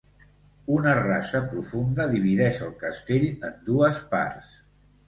[0.77, 4.53] Una rasa profunda divideix el castell en dues parts.